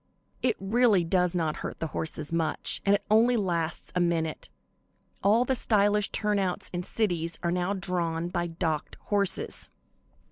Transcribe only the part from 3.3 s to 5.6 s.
lasts a minute. All the